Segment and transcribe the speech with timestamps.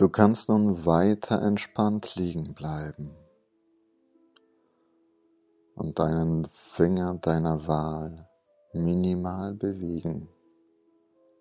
[0.00, 3.14] Du kannst nun weiter entspannt liegen bleiben
[5.74, 8.26] und deinen Finger deiner Wahl
[8.72, 10.26] minimal bewegen,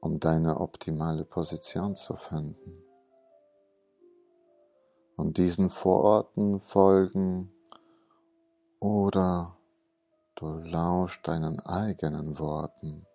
[0.02, 2.84] um deine optimale Position zu finden.
[5.16, 7.54] Und diesen Vororten folgen
[8.82, 9.56] oder
[10.36, 13.06] du lauschst deinen eigenen Worten,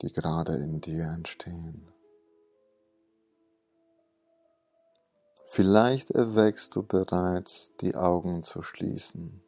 [0.00, 1.86] die gerade in dir entstehen.
[5.52, 9.42] Vielleicht erwächst du bereits, die Augen zu schließen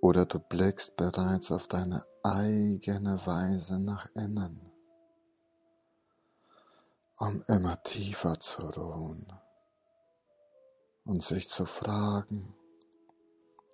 [0.00, 4.72] oder du blickst bereits auf deine eigene Weise nach innen,
[7.18, 9.30] um immer tiefer zu ruhen
[11.04, 12.54] und sich zu fragen,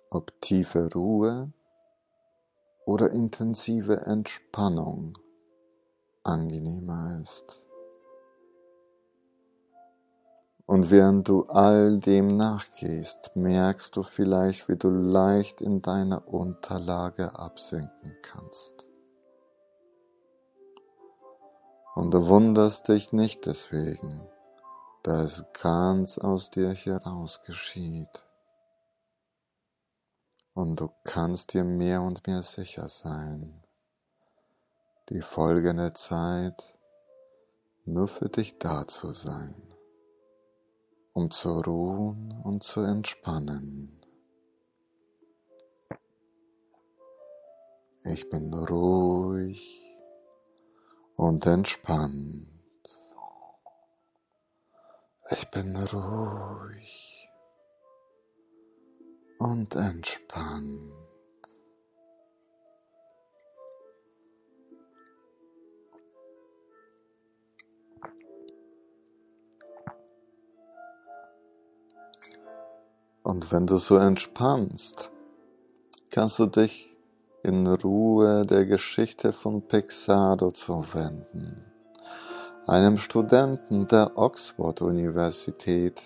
[0.09, 1.53] ob tiefe Ruhe
[2.85, 5.17] oder intensive Entspannung
[6.23, 7.68] angenehmer ist.
[10.69, 17.39] Und während du all dem nachgehst, merkst du vielleicht, wie du leicht in deiner Unterlage
[17.39, 18.87] absinken kannst.
[21.95, 24.21] Und du wunderst dich nicht deswegen,
[25.01, 28.27] da es ganz aus dir heraus geschieht.
[30.53, 33.63] Und du kannst dir mehr und mehr sicher sein,
[35.09, 36.75] die folgende Zeit
[37.85, 39.68] nur für dich da zu sein
[41.19, 43.99] um zu ruhen und zu entspannen.
[48.05, 49.61] Ich bin ruhig
[51.17, 52.47] und entspannt.
[55.31, 57.29] Ich bin ruhig
[59.39, 61.08] und entspannt.
[73.29, 75.11] Und wenn du so entspannst,
[76.09, 76.97] kannst du dich
[77.43, 81.63] in Ruhe der Geschichte von Pexado zuwenden,
[82.65, 86.01] einem Studenten der Oxford-Universität,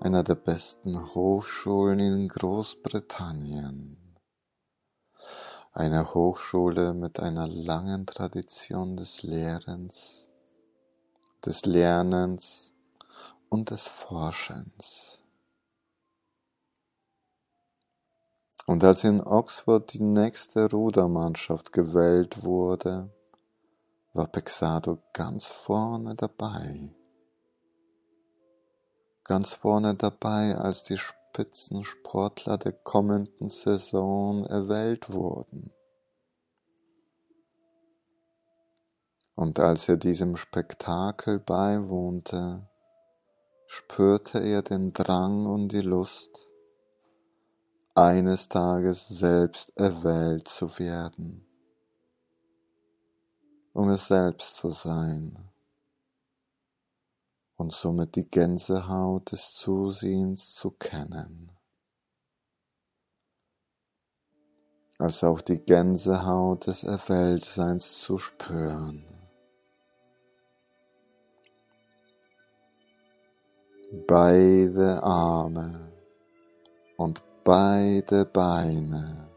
[0.00, 4.18] einer der besten Hochschulen in Großbritannien.
[5.72, 10.28] Eine Hochschule mit einer langen Tradition des Lehrens,
[11.44, 12.72] des Lernens
[13.50, 15.22] und des Forschens.
[18.66, 23.10] Und als in Oxford die nächste Rudermannschaft gewählt wurde,
[24.12, 26.90] war Pexado ganz vorne dabei.
[29.22, 35.72] Ganz vorne dabei, als die Spitzensportler der kommenden Saison erwählt wurden.
[39.36, 42.68] Und als er diesem Spektakel beiwohnte,
[43.66, 46.45] spürte er den Drang und die Lust,
[47.96, 51.46] eines Tages selbst erwählt zu werden,
[53.72, 55.50] um es selbst zu sein
[57.56, 61.50] und somit die Gänsehaut des Zusehens zu kennen,
[64.98, 69.06] als auch die Gänsehaut des Erwähltseins zu spüren.
[74.06, 75.92] Beide Arme
[76.98, 79.28] und Beide Beine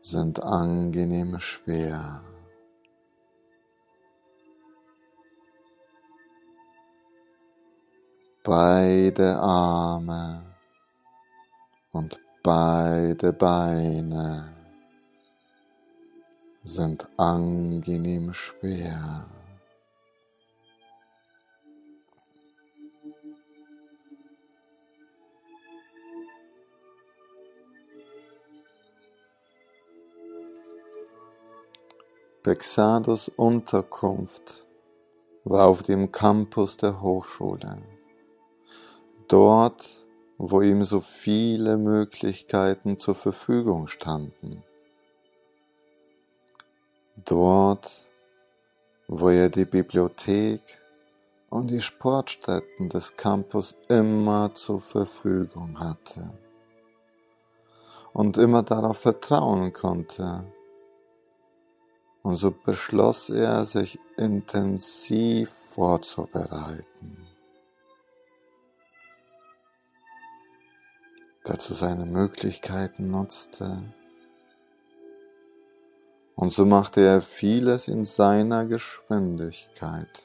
[0.00, 2.22] sind angenehm schwer.
[8.42, 10.42] Beide Arme
[11.92, 14.54] und beide Beine
[16.62, 19.26] sind angenehm schwer.
[32.46, 34.68] Bexados Unterkunft
[35.42, 37.82] war auf dem Campus der Hochschule.
[39.26, 40.06] Dort,
[40.38, 44.62] wo ihm so viele Möglichkeiten zur Verfügung standen.
[47.16, 48.06] Dort,
[49.08, 50.62] wo er die Bibliothek
[51.50, 56.38] und die Sportstätten des Campus immer zur Verfügung hatte
[58.12, 60.44] und immer darauf vertrauen konnte,
[62.26, 67.24] und so beschloss er, sich intensiv vorzubereiten.
[71.44, 73.94] Dazu seine Möglichkeiten nutzte.
[76.34, 80.24] Und so machte er vieles in seiner Geschwindigkeit.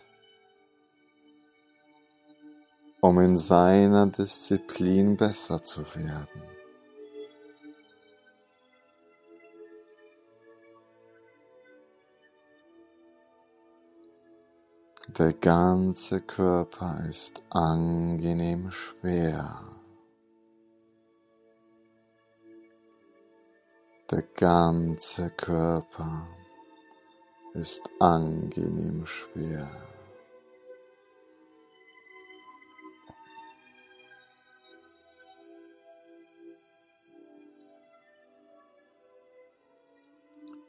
[3.04, 6.51] um in seiner Disziplin besser zu werden.
[15.18, 19.60] Der ganze Körper ist angenehm schwer.
[24.10, 26.28] Der ganze Körper
[27.54, 29.70] ist angenehm schwer.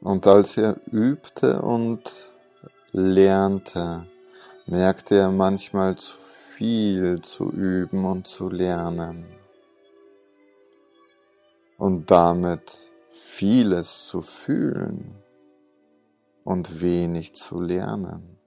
[0.01, 2.03] Und als er übte und
[2.91, 4.05] lernte,
[4.65, 9.25] merkte er manchmal zu viel zu üben und zu lernen
[11.77, 15.15] und damit vieles zu fühlen
[16.43, 18.37] und wenig zu lernen.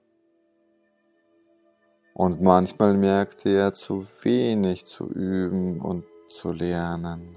[2.14, 7.36] Und manchmal merkte er zu wenig zu üben und zu lernen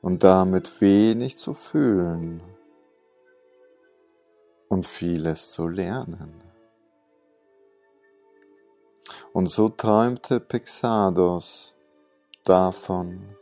[0.00, 2.40] und damit wenig zu fühlen
[4.68, 6.51] und vieles zu lernen.
[9.32, 11.72] Und so träumte Pixados
[12.44, 13.36] davon.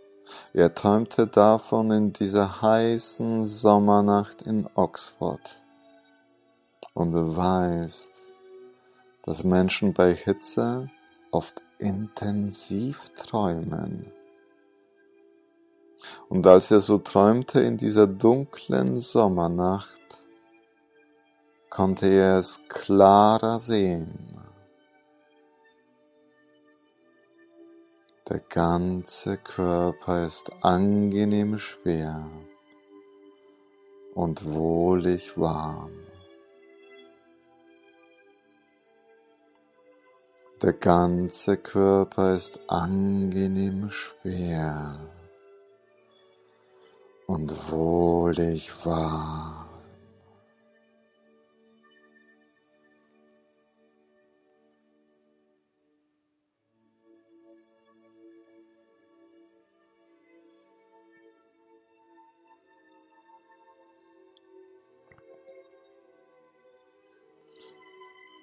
[0.52, 5.60] Er träumte davon in dieser heißen Sommernacht in Oxford
[6.94, 8.12] und beweist,
[9.24, 10.88] dass Menschen bei Hitze
[11.32, 14.12] oft intensiv träumen.
[16.28, 20.00] Und als er so träumte in dieser dunklen Sommernacht,
[21.68, 24.39] konnte er es klarer sehen.
[28.30, 32.30] Der ganze Körper ist angenehm schwer
[34.14, 35.90] und wohlig warm.
[40.62, 45.10] Der ganze Körper ist angenehm schwer
[47.26, 49.59] und wohlig warm.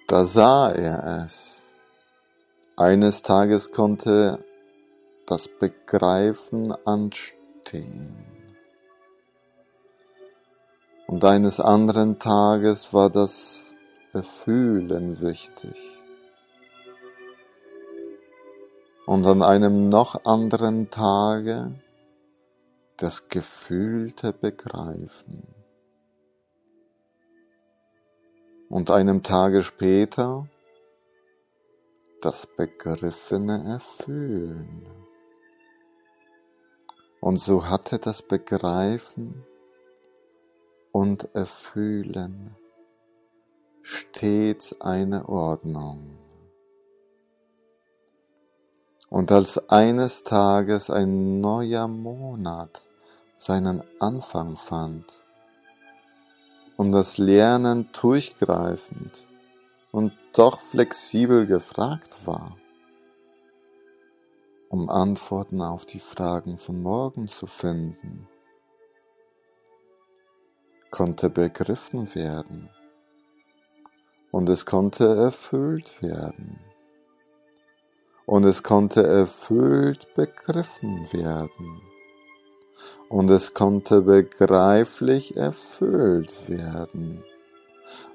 [0.08, 1.68] Da sah er es.
[2.76, 4.42] Eines Tages konnte
[5.26, 8.16] das Begreifen anstehen.
[11.06, 13.74] Und eines anderen Tages war das
[14.14, 16.00] Befühlen wichtig.
[19.04, 21.74] Und an einem noch anderen Tage
[22.96, 25.57] das gefühlte Begreifen
[28.68, 30.48] und einem Tage später
[32.20, 34.86] das Begriffene erfüllen.
[37.20, 39.44] Und so hatte das Begreifen
[40.92, 42.56] und Erfühlen
[43.82, 46.18] stets eine Ordnung.
[49.08, 52.86] Und als eines Tages ein neuer Monat
[53.38, 55.04] seinen Anfang fand,
[56.78, 59.26] und das Lernen durchgreifend
[59.90, 62.56] und doch flexibel gefragt war,
[64.68, 68.28] um Antworten auf die Fragen von morgen zu finden,
[70.92, 72.70] konnte begriffen werden
[74.30, 76.60] und es konnte erfüllt werden
[78.24, 81.87] und es konnte erfüllt begriffen werden
[83.08, 87.24] und es konnte begreiflich erfüllt werden.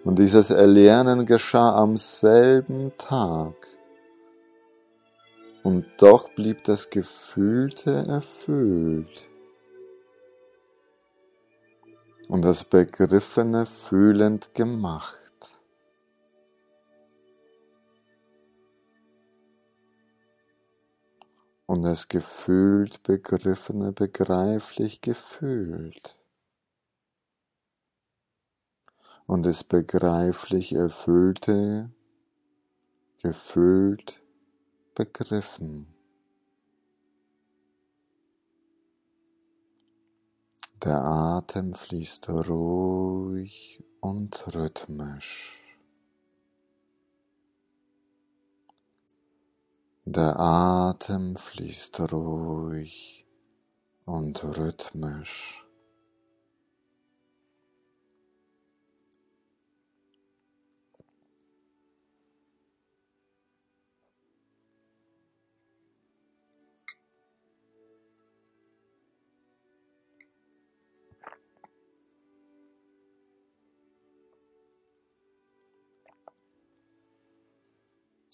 [0.03, 3.55] Und dieses Erlernen geschah am selben Tag.
[5.63, 9.29] Und doch blieb das Gefühlte erfüllt.
[12.27, 15.22] Und das Begriffene fühlend gemacht.
[21.73, 26.21] Und das gefühlt Begriffene begreiflich gefühlt
[29.25, 31.89] und das begreiflich Erfüllte
[33.23, 34.21] gefühlt
[34.93, 35.87] begriffen.
[40.83, 45.62] Der Atem fließt ruhig und rhythmisch.
[50.05, 53.25] Der Atem fließt ruhig
[54.03, 55.65] und rhythmisch.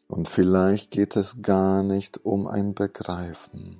[0.10, 3.78] Und vielleicht geht es gar nicht um ein Begreifen.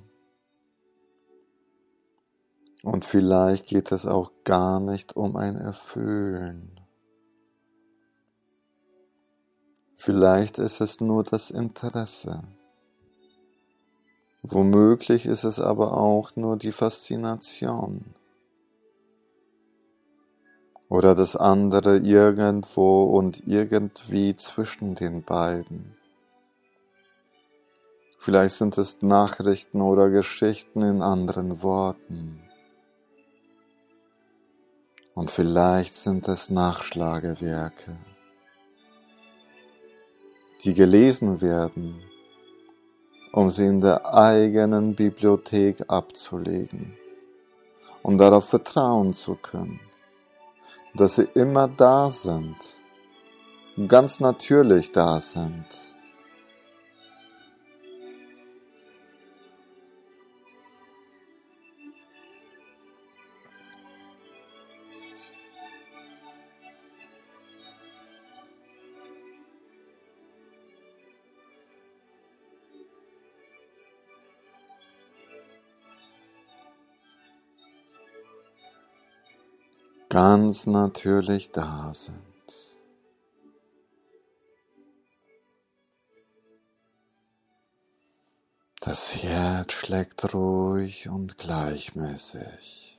[2.84, 6.80] Und vielleicht geht es auch gar nicht um ein Erfüllen.
[9.96, 12.44] Vielleicht ist es nur das Interesse.
[14.42, 18.14] Womöglich ist es aber auch nur die Faszination.
[20.88, 25.99] Oder das andere irgendwo und irgendwie zwischen den beiden.
[28.22, 32.42] Vielleicht sind es Nachrichten oder Geschichten in anderen Worten.
[35.14, 37.96] Und vielleicht sind es Nachschlagewerke,
[40.62, 42.02] die gelesen werden,
[43.32, 46.98] um sie in der eigenen Bibliothek abzulegen,
[48.02, 49.80] um darauf vertrauen zu können,
[50.94, 52.58] dass sie immer da sind,
[53.88, 55.89] ganz natürlich da sind
[80.20, 82.20] ganz natürlich da sind.
[88.82, 92.98] Das Herz schlägt ruhig und gleichmäßig.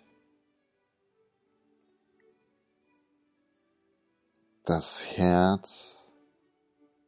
[4.63, 6.07] Das Herz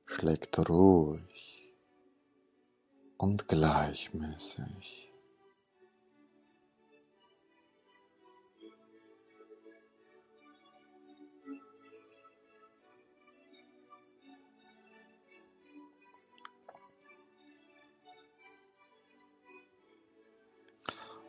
[0.05, 1.73] schlägt ruhig
[3.17, 5.12] und gleichmäßig.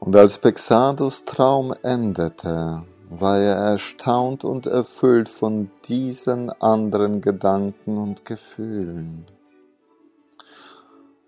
[0.04, 8.26] Und als Pexados Traum endete, war er erstaunt und erfüllt von diesen anderen Gedanken und
[8.26, 9.25] Gefühlen.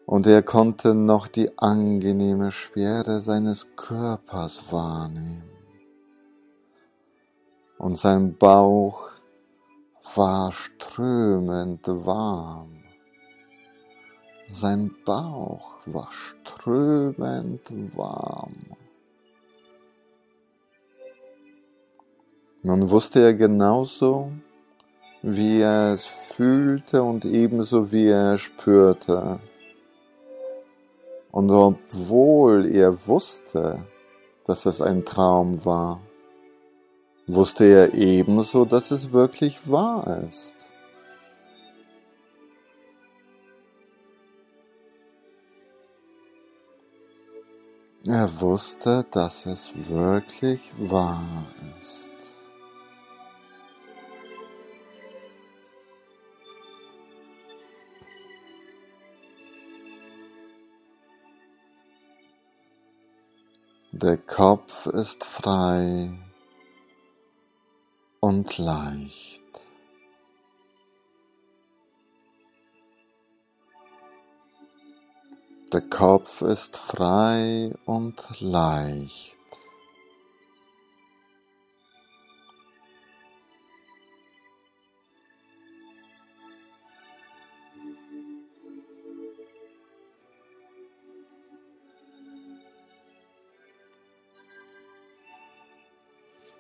[0.05, 5.49] Und er konnte noch die angenehme Schwere seines Körpers wahrnehmen.
[7.79, 9.09] Und sein Bauch
[10.15, 12.86] war strömend warm.
[14.49, 17.63] Sein Bauch war strömend
[17.97, 18.55] warm.
[22.63, 24.31] Nun wusste er genauso,
[25.23, 29.41] wie er es fühlte und ebenso wie er es spürte.
[31.33, 33.85] Und obwohl er wusste,
[34.45, 36.01] dass es ein Traum war,
[37.27, 40.55] wusste er ebenso, dass es wirklich wahr ist.
[48.09, 51.45] Er wusste, dass es wirklich wahr
[51.81, 52.09] ist.
[63.91, 66.17] Der Kopf ist frei
[68.21, 69.46] und leicht.
[75.73, 79.37] Der Kopf ist frei und leicht.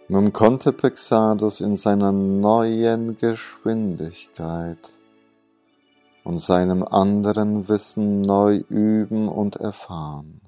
[0.08, 4.78] Nun konnte Pexadus in seiner neuen Geschwindigkeit
[6.26, 10.40] und seinem anderen Wissen neu üben und erfahren.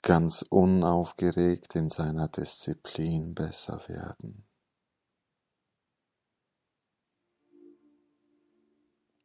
[0.00, 4.46] Ganz unaufgeregt in seiner Disziplin besser werden.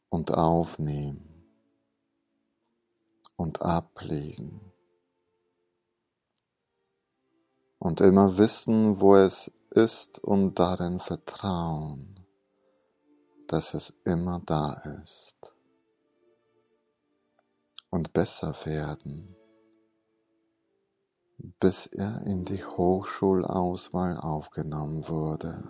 [0.10, 1.46] Und aufnehmen
[3.36, 4.74] und ablegen.
[7.78, 12.21] Und immer wissen, wo es ist und darin vertrauen
[13.52, 15.36] dass es immer da ist.
[17.90, 19.36] Und besser werden,
[21.60, 25.64] bis er in die Hochschulauswahl aufgenommen wurde.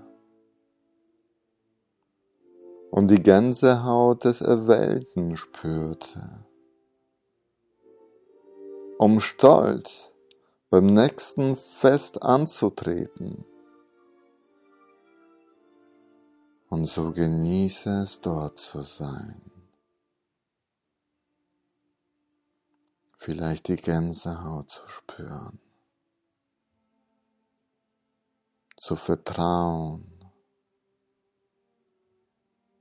[2.91, 6.45] Und die Gänsehaut des Erwählten spürte,
[8.99, 10.11] um stolz
[10.69, 13.45] beim nächsten Fest anzutreten
[16.71, 19.51] Und so genieße es dort zu sein.
[23.17, 25.59] Vielleicht die Gänsehaut zu spüren.
[28.77, 30.07] Zu vertrauen.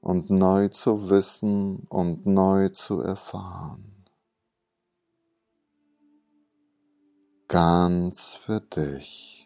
[0.01, 4.05] Und neu zu wissen und neu zu erfahren.
[7.49, 9.40] Ganz für dich.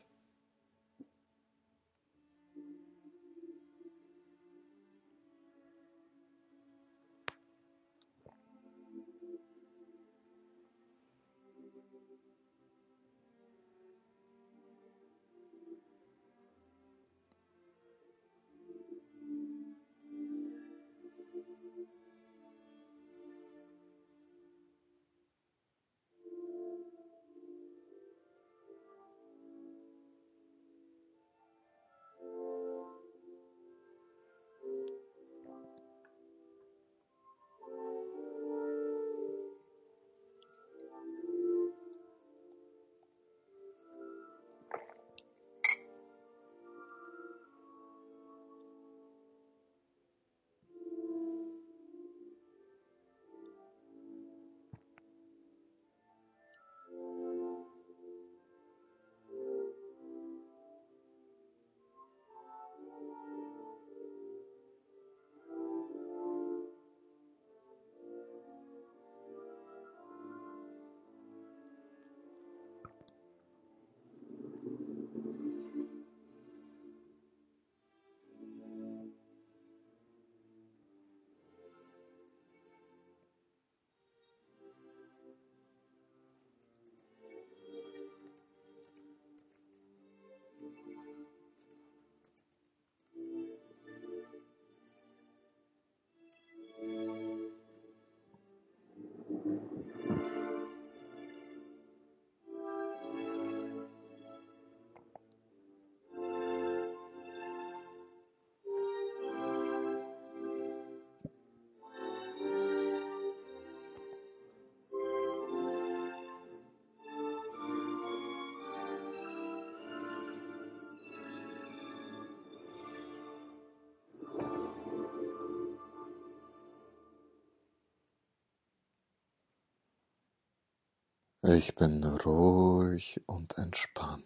[131.46, 134.24] Ich bin ruhig und entspannt.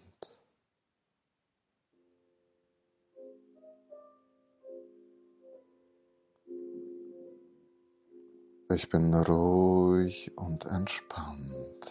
[8.72, 11.90] Ich bin ruhig und entspannt.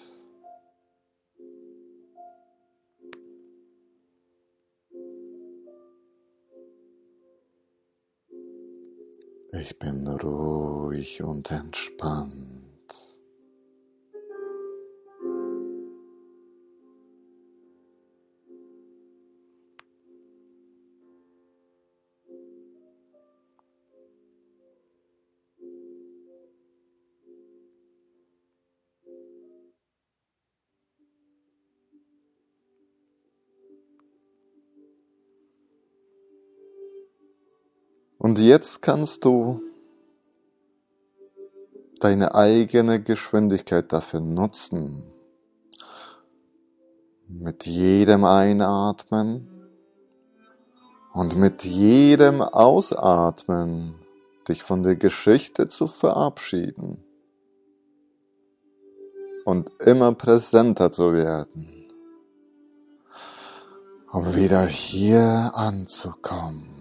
[9.51, 12.56] Ich bin ruhig und entspannt.
[38.37, 39.63] Und jetzt kannst du
[41.99, 45.11] deine eigene Geschwindigkeit dafür nutzen.
[47.27, 49.67] Mit jedem Einatmen
[51.13, 53.95] und mit jedem Ausatmen
[54.47, 57.03] dich von der Geschichte zu verabschieden
[59.45, 61.89] und immer präsenter zu werden,
[64.11, 66.76] um wieder hier anzukommen.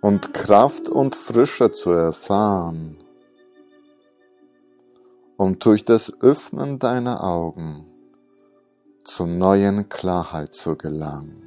[0.00, 2.96] Und Kraft und Frische zu erfahren,
[5.36, 7.86] um durch das Öffnen deiner Augen
[9.04, 11.44] zu neuen Klarheit zu gelangen.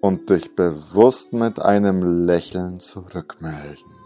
[0.00, 4.03] Und dich bewusst mit einem Lächeln zurückmelden.